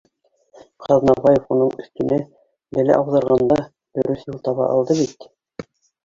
Ҡаҙнабаев 0.85 1.51
уның 1.55 1.73
әҫтәмә 1.83 2.17
бәлә 2.77 2.95
ауҙарғанда, 3.01 3.59
дөрөҫ 3.99 4.23
юл 4.31 4.39
таба 4.49 4.71
алды 4.77 4.97
бит 5.01 5.29